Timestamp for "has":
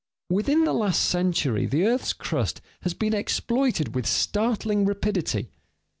2.81-2.95